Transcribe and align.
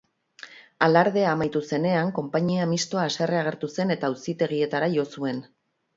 Alardea 0.85 1.27
amaitu 1.33 1.61
zenean, 1.67 2.09
konpainia 2.19 2.67
mistoa 2.71 3.03
haserre 3.11 3.41
agertu 3.43 3.69
zen 3.75 3.97
eta 3.97 4.11
auzitegietara 4.13 4.91
jo 4.99 5.07
zuen. 5.17 5.45